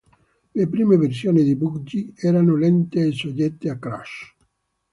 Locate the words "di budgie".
1.43-2.11